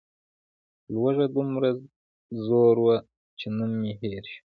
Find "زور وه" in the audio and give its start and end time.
2.45-2.97